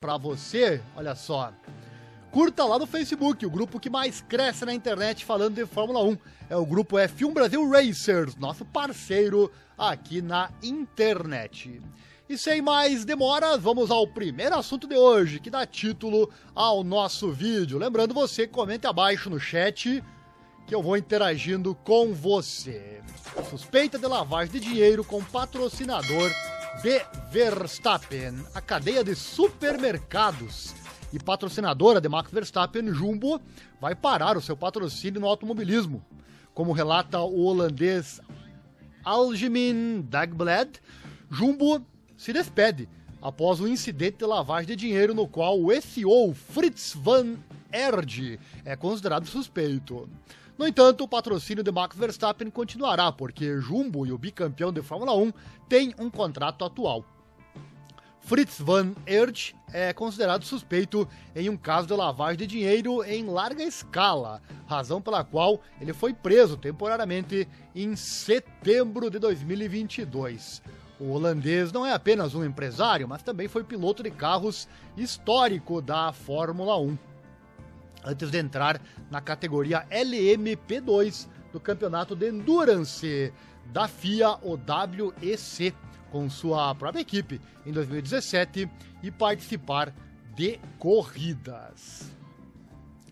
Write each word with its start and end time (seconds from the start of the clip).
para 0.00 0.16
você, 0.16 0.80
olha 0.94 1.16
só. 1.16 1.52
Curta 2.30 2.64
lá 2.64 2.78
no 2.78 2.86
Facebook, 2.86 3.44
o 3.44 3.50
grupo 3.50 3.80
que 3.80 3.90
mais 3.90 4.20
cresce 4.20 4.64
na 4.64 4.72
internet 4.72 5.24
falando 5.24 5.56
de 5.56 5.66
Fórmula 5.66 6.04
1. 6.04 6.16
É 6.48 6.56
o 6.56 6.64
grupo 6.64 6.96
F1 6.96 7.32
Brasil 7.32 7.68
Racers, 7.68 8.36
nosso 8.36 8.64
parceiro 8.64 9.50
aqui 9.76 10.22
na 10.22 10.50
internet. 10.62 11.82
E 12.28 12.38
sem 12.38 12.62
mais 12.62 13.04
demoras, 13.04 13.60
vamos 13.60 13.90
ao 13.90 14.06
primeiro 14.06 14.54
assunto 14.56 14.86
de 14.86 14.96
hoje, 14.96 15.40
que 15.40 15.50
dá 15.50 15.66
título 15.66 16.30
ao 16.54 16.84
nosso 16.84 17.32
vídeo. 17.32 17.76
Lembrando 17.76 18.14
você, 18.14 18.46
comente 18.46 18.86
abaixo 18.86 19.28
no 19.28 19.40
chat 19.40 20.00
que 20.64 20.74
eu 20.74 20.80
vou 20.80 20.96
interagindo 20.96 21.74
com 21.74 22.14
você. 22.14 23.00
Suspeita 23.50 23.98
de 23.98 24.06
lavagem 24.06 24.52
de 24.52 24.60
dinheiro 24.60 25.02
com 25.02 25.24
patrocinador 25.24 26.30
de 26.82 27.02
Verstappen, 27.32 28.34
a 28.54 28.60
cadeia 28.60 29.02
de 29.02 29.14
supermercados 29.14 30.74
e 31.12 31.18
patrocinadora 31.18 32.00
de 32.00 32.08
Max 32.08 32.30
Verstappen, 32.30 32.92
Jumbo, 32.92 33.40
vai 33.80 33.96
parar 33.96 34.36
o 34.36 34.40
seu 34.40 34.56
patrocínio 34.56 35.20
no 35.20 35.26
automobilismo. 35.26 36.04
Como 36.54 36.72
relata 36.72 37.18
o 37.20 37.44
holandês 37.44 38.20
Algemin 39.04 40.02
Dagblad, 40.08 40.78
Jumbo 41.28 41.84
se 42.16 42.32
despede 42.32 42.88
após 43.20 43.60
um 43.60 43.66
incidente 43.66 44.18
de 44.18 44.24
lavagem 44.24 44.68
de 44.68 44.76
dinheiro 44.76 45.14
no 45.14 45.26
qual 45.26 45.60
o 45.60 45.82
CEO 45.82 46.32
Fritz 46.32 46.94
van 46.94 47.36
Erde 47.72 48.38
é 48.64 48.76
considerado 48.76 49.26
suspeito. 49.26 50.08
No 50.58 50.66
entanto, 50.66 51.04
o 51.04 51.08
patrocínio 51.08 51.62
de 51.62 51.70
Max 51.70 51.96
Verstappen 51.96 52.50
continuará, 52.50 53.12
porque 53.12 53.60
Jumbo 53.60 54.04
e 54.04 54.10
o 54.10 54.18
bicampeão 54.18 54.72
de 54.72 54.82
Fórmula 54.82 55.14
1 55.14 55.32
têm 55.68 55.94
um 55.96 56.10
contrato 56.10 56.64
atual. 56.64 57.04
Fritz 58.18 58.60
van 58.60 58.92
Erde 59.06 59.54
é 59.72 59.92
considerado 59.92 60.44
suspeito 60.44 61.08
em 61.34 61.48
um 61.48 61.56
caso 61.56 61.86
de 61.86 61.94
lavagem 61.94 62.38
de 62.38 62.46
dinheiro 62.48 63.04
em 63.04 63.24
larga 63.26 63.62
escala, 63.62 64.42
razão 64.66 65.00
pela 65.00 65.22
qual 65.22 65.60
ele 65.80 65.94
foi 65.94 66.12
preso 66.12 66.56
temporariamente 66.56 67.48
em 67.72 67.94
setembro 67.94 69.08
de 69.08 69.20
2022. 69.20 70.60
O 70.98 71.12
holandês 71.12 71.70
não 71.70 71.86
é 71.86 71.92
apenas 71.92 72.34
um 72.34 72.44
empresário, 72.44 73.06
mas 73.06 73.22
também 73.22 73.46
foi 73.46 73.62
piloto 73.62 74.02
de 74.02 74.10
carros 74.10 74.68
histórico 74.96 75.80
da 75.80 76.12
Fórmula 76.12 76.76
1. 76.76 76.98
Antes 78.04 78.30
de 78.30 78.38
entrar 78.38 78.80
na 79.10 79.20
categoria 79.20 79.86
LMP2 79.90 81.28
do 81.52 81.60
campeonato 81.60 82.14
de 82.14 82.28
Endurance 82.28 83.32
da 83.72 83.88
FIA, 83.88 84.38
o 84.42 84.52
WEC, 84.52 85.74
com 86.10 86.28
sua 86.30 86.74
própria 86.74 87.02
equipe 87.02 87.40
em 87.66 87.72
2017 87.72 88.68
e 89.02 89.10
participar 89.10 89.94
de 90.34 90.58
corridas. 90.78 92.10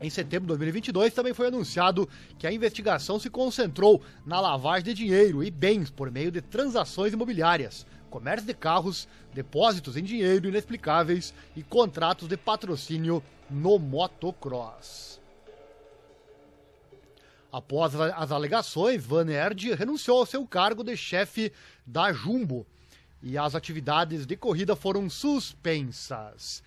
Em 0.00 0.10
setembro 0.10 0.46
de 0.46 0.48
2022, 0.48 1.14
também 1.14 1.32
foi 1.32 1.46
anunciado 1.46 2.08
que 2.38 2.46
a 2.46 2.52
investigação 2.52 3.18
se 3.18 3.30
concentrou 3.30 4.02
na 4.26 4.40
lavagem 4.40 4.84
de 4.84 4.94
dinheiro 4.94 5.42
e 5.42 5.50
bens 5.50 5.90
por 5.90 6.10
meio 6.10 6.30
de 6.30 6.42
transações 6.42 7.12
imobiliárias, 7.12 7.86
comércio 8.14 8.46
de 8.46 8.54
carros, 8.54 9.08
depósitos 9.32 9.96
em 9.96 10.04
dinheiro 10.04 10.46
inexplicáveis 10.46 11.34
e 11.56 11.64
contratos 11.64 12.28
de 12.28 12.36
patrocínio 12.36 13.20
no 13.50 13.76
motocross. 13.76 15.20
Após 17.50 17.92
as 17.96 18.30
alegações, 18.30 19.04
Van 19.04 19.28
Erd 19.28 19.74
renunciou 19.74 20.18
ao 20.18 20.26
seu 20.26 20.46
cargo 20.46 20.84
de 20.84 20.96
chefe 20.96 21.52
da 21.84 22.12
Jumbo 22.12 22.64
e 23.20 23.36
as 23.36 23.56
atividades 23.56 24.26
de 24.26 24.36
corrida 24.36 24.76
foram 24.76 25.10
suspensas. 25.10 26.62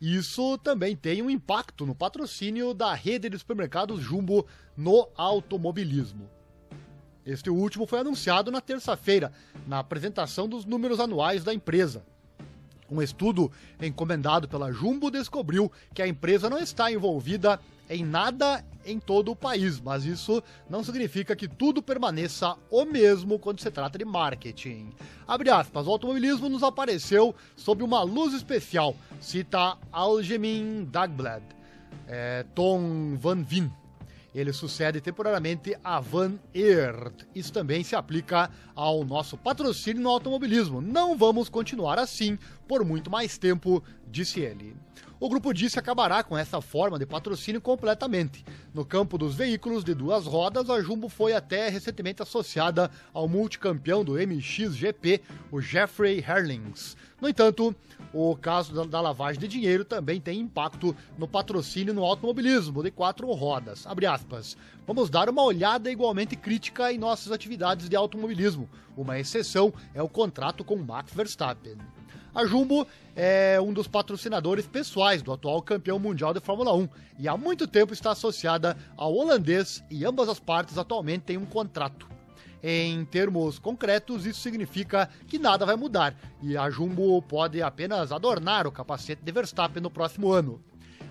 Isso 0.00 0.56
também 0.56 0.96
tem 0.96 1.20
um 1.20 1.28
impacto 1.28 1.84
no 1.84 1.94
patrocínio 1.94 2.72
da 2.72 2.94
rede 2.94 3.28
de 3.28 3.38
supermercados 3.38 4.00
Jumbo 4.00 4.46
no 4.74 5.06
automobilismo. 5.14 6.30
Este 7.26 7.50
último 7.50 7.86
foi 7.86 7.98
anunciado 7.98 8.52
na 8.52 8.60
terça-feira, 8.60 9.32
na 9.66 9.80
apresentação 9.80 10.48
dos 10.48 10.64
números 10.64 11.00
anuais 11.00 11.42
da 11.42 11.52
empresa. 11.52 12.04
Um 12.88 13.02
estudo 13.02 13.50
encomendado 13.82 14.46
pela 14.46 14.70
Jumbo 14.70 15.10
descobriu 15.10 15.70
que 15.92 16.00
a 16.00 16.06
empresa 16.06 16.48
não 16.48 16.58
está 16.58 16.90
envolvida 16.92 17.58
em 17.90 18.04
nada 18.04 18.64
em 18.84 19.00
todo 19.00 19.32
o 19.32 19.36
país, 19.36 19.80
mas 19.80 20.04
isso 20.04 20.40
não 20.70 20.84
significa 20.84 21.34
que 21.34 21.48
tudo 21.48 21.82
permaneça 21.82 22.56
o 22.70 22.84
mesmo 22.84 23.40
quando 23.40 23.60
se 23.60 23.70
trata 23.72 23.98
de 23.98 24.04
marketing. 24.04 24.92
Abre 25.26 25.50
aspas, 25.50 25.88
o 25.88 25.90
automobilismo 25.90 26.48
nos 26.48 26.62
apareceu 26.62 27.34
sob 27.56 27.82
uma 27.82 28.02
luz 28.04 28.32
especial, 28.34 28.94
cita 29.20 29.76
Algemin 29.90 30.84
Dagblad, 30.84 31.42
é, 32.06 32.44
Tom 32.54 33.16
Van 33.16 33.42
Vin. 33.42 33.68
Ele 34.36 34.52
sucede 34.52 35.00
temporariamente 35.00 35.74
a 35.82 35.98
Van 35.98 36.34
Eert. 36.52 37.24
Isso 37.34 37.50
também 37.50 37.82
se 37.82 37.96
aplica 37.96 38.50
ao 38.74 39.02
nosso 39.02 39.34
patrocínio 39.34 40.02
no 40.02 40.10
automobilismo. 40.10 40.82
Não 40.82 41.16
vamos 41.16 41.48
continuar 41.48 41.98
assim 41.98 42.38
por 42.68 42.84
muito 42.84 43.10
mais 43.10 43.38
tempo, 43.38 43.82
disse 44.06 44.40
ele. 44.40 44.76
O 45.18 45.30
grupo 45.30 45.54
disse 45.54 45.78
acabará 45.78 46.22
com 46.22 46.36
essa 46.36 46.60
forma 46.60 46.98
de 46.98 47.06
patrocínio 47.06 47.60
completamente. 47.60 48.44
No 48.74 48.84
campo 48.84 49.16
dos 49.16 49.34
veículos 49.34 49.82
de 49.82 49.94
duas 49.94 50.26
rodas, 50.26 50.68
a 50.68 50.78
Jumbo 50.82 51.08
foi 51.08 51.32
até 51.32 51.70
recentemente 51.70 52.22
associada 52.22 52.90
ao 53.14 53.26
multicampeão 53.26 54.04
do 54.04 54.18
MXGP, 54.18 55.22
o 55.50 55.58
Jeffrey 55.58 56.18
Herlings. 56.18 56.98
No 57.18 57.30
entanto, 57.30 57.74
o 58.12 58.36
caso 58.36 58.84
da, 58.84 59.00
lavagem 59.00 59.40
de 59.40 59.48
dinheiro 59.48 59.86
também 59.86 60.20
tem 60.20 60.38
impacto 60.38 60.94
no 61.16 61.26
patrocínio 61.26 61.94
no 61.94 62.04
automobilismo 62.04 62.82
de 62.82 62.90
quatro 62.90 63.26
rodas. 63.32 63.86
Vamos 64.86 65.08
dar 65.08 65.30
uma 65.30 65.42
olhada 65.42 65.90
igualmente 65.90 66.36
crítica 66.36 66.92
em 66.92 66.98
nossas 66.98 67.32
atividades 67.32 67.88
de 67.88 67.96
automobilismo. 67.96 68.68
Uma 68.94 69.18
exceção 69.18 69.72
é 69.94 70.02
o 70.02 70.10
contrato 70.10 70.62
com 70.62 70.76
Max 70.76 71.14
Verstappen. 71.14 71.78
A 72.36 72.44
Jumbo 72.44 72.86
é 73.16 73.58
um 73.58 73.72
dos 73.72 73.88
patrocinadores 73.88 74.66
pessoais 74.66 75.22
do 75.22 75.32
atual 75.32 75.62
campeão 75.62 75.98
mundial 75.98 76.34
de 76.34 76.40
Fórmula 76.40 76.70
1 76.74 76.86
e 77.18 77.26
há 77.26 77.34
muito 77.34 77.66
tempo 77.66 77.94
está 77.94 78.10
associada 78.10 78.76
ao 78.94 79.14
holandês 79.14 79.82
e 79.90 80.04
ambas 80.04 80.28
as 80.28 80.38
partes 80.38 80.76
atualmente 80.76 81.22
têm 81.22 81.38
um 81.38 81.46
contrato. 81.46 82.06
Em 82.62 83.06
termos 83.06 83.58
concretos, 83.58 84.26
isso 84.26 84.40
significa 84.40 85.08
que 85.26 85.38
nada 85.38 85.64
vai 85.64 85.76
mudar 85.76 86.14
e 86.42 86.58
a 86.58 86.68
Jumbo 86.68 87.22
pode 87.22 87.62
apenas 87.62 88.12
adornar 88.12 88.66
o 88.66 88.72
capacete 88.72 89.22
de 89.24 89.32
Verstappen 89.32 89.82
no 89.82 89.90
próximo 89.90 90.30
ano. 90.30 90.62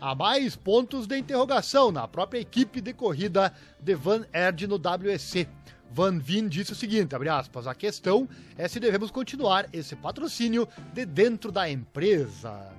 Há 0.00 0.14
mais 0.14 0.56
pontos 0.56 1.06
de 1.06 1.18
interrogação 1.18 1.92
na 1.92 2.08
própria 2.08 2.40
equipe 2.40 2.80
de 2.80 2.94
corrida 2.94 3.52
de 3.78 3.94
Van 3.94 4.24
Erd 4.32 4.66
no 4.66 4.76
WEC. 4.76 5.46
Van 5.92 6.18
Vin 6.18 6.48
disse 6.48 6.72
o 6.72 6.76
seguinte, 6.76 7.14
aspas, 7.14 7.66
a 7.66 7.74
questão 7.74 8.28
é 8.56 8.68
se 8.68 8.78
devemos 8.78 9.10
continuar 9.10 9.68
esse 9.72 9.96
patrocínio 9.96 10.68
de 10.92 11.04
dentro 11.04 11.50
da 11.50 11.68
empresa. 11.68 12.72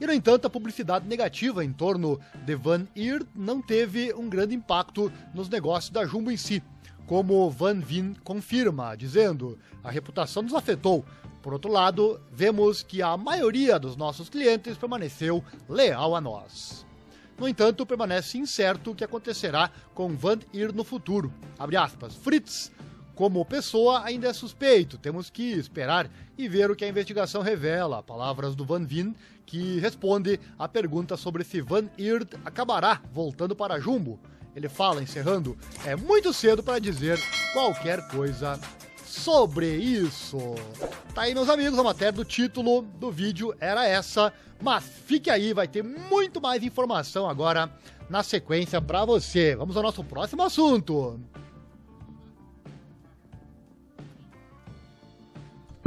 E, 0.00 0.06
no 0.06 0.12
entanto, 0.12 0.46
a 0.46 0.50
publicidade 0.50 1.06
negativa 1.06 1.64
em 1.64 1.72
torno 1.72 2.18
de 2.44 2.56
Van 2.56 2.88
Eert 2.96 3.24
não 3.36 3.62
teve 3.62 4.12
um 4.14 4.28
grande 4.28 4.52
impacto 4.52 5.12
nos 5.32 5.48
negócios 5.48 5.92
da 5.92 6.04
Jumbo 6.04 6.32
em 6.32 6.36
si, 6.36 6.60
como 7.06 7.48
Van 7.48 7.78
Vin 7.78 8.14
confirma, 8.24 8.96
dizendo: 8.96 9.56
a 9.84 9.90
reputação 9.90 10.42
nos 10.42 10.54
afetou. 10.54 11.04
Por 11.40 11.52
outro 11.52 11.70
lado, 11.70 12.20
vemos 12.32 12.82
que 12.82 13.00
a 13.00 13.16
maioria 13.16 13.78
dos 13.78 13.96
nossos 13.96 14.28
clientes 14.28 14.76
permaneceu 14.76 15.44
leal 15.68 16.16
a 16.16 16.20
nós. 16.20 16.84
No 17.42 17.48
entanto, 17.48 17.84
permanece 17.84 18.38
incerto 18.38 18.92
o 18.92 18.94
que 18.94 19.02
acontecerá 19.02 19.68
com 19.94 20.14
Van 20.16 20.38
Ir 20.52 20.72
no 20.72 20.84
futuro. 20.84 21.34
Aspas, 21.76 22.14
Fritz, 22.14 22.70
como 23.16 23.44
pessoa, 23.44 24.04
ainda 24.04 24.28
é 24.28 24.32
suspeito. 24.32 24.96
Temos 24.96 25.28
que 25.28 25.50
esperar 25.54 26.08
e 26.38 26.48
ver 26.48 26.70
o 26.70 26.76
que 26.76 26.84
a 26.84 26.88
investigação 26.88 27.42
revela. 27.42 28.00
Palavras 28.00 28.54
do 28.54 28.64
Van 28.64 28.84
Vin, 28.84 29.12
que 29.44 29.80
responde 29.80 30.38
à 30.56 30.68
pergunta 30.68 31.16
sobre 31.16 31.42
se 31.42 31.60
Van 31.60 31.90
Eert 31.98 32.32
acabará 32.44 33.02
voltando 33.12 33.56
para 33.56 33.80
Jumbo. 33.80 34.20
Ele 34.54 34.68
fala, 34.68 35.02
encerrando, 35.02 35.58
é 35.84 35.96
muito 35.96 36.32
cedo 36.32 36.62
para 36.62 36.78
dizer 36.78 37.18
qualquer 37.52 38.06
coisa 38.06 38.56
sobre 39.04 39.66
isso. 39.78 40.54
Tá 41.14 41.22
aí, 41.22 41.34
meus 41.34 41.50
amigos, 41.50 41.78
a 41.78 41.82
matéria 41.82 42.10
do 42.10 42.24
título 42.24 42.82
do 42.98 43.10
vídeo 43.10 43.54
era 43.60 43.86
essa, 43.86 44.32
mas 44.62 44.82
fique 44.82 45.28
aí, 45.28 45.52
vai 45.52 45.68
ter 45.68 45.84
muito 45.84 46.40
mais 46.40 46.62
informação 46.62 47.28
agora 47.28 47.70
na 48.08 48.22
sequência 48.22 48.80
para 48.80 49.04
você. 49.04 49.54
Vamos 49.54 49.76
ao 49.76 49.82
nosso 49.82 50.02
próximo 50.02 50.42
assunto. 50.42 51.20